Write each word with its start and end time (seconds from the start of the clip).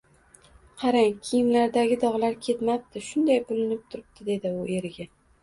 Qarang, 0.83 1.11
kiyimlardagi 1.27 1.97
dogʻlar 2.05 2.39
ketmapti, 2.47 3.05
shunday 3.11 3.43
bilinib 3.53 3.85
turibdi, 3.93 4.27
dedi 4.33 4.57
u 4.65 4.67
eriga 4.81 5.09